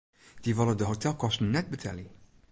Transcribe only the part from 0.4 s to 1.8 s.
Dy wolle de hotelkosten net